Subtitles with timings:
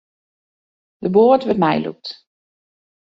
[1.03, 2.07] De boat wurdt meilûkt.